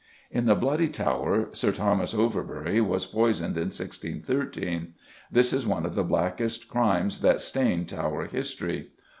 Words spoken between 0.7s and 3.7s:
Tower Sir Thomas Overbury was poisoned in